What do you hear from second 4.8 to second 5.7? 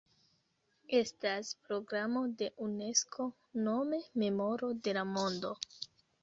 de la Mondo.